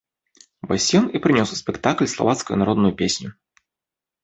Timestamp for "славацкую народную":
2.15-2.93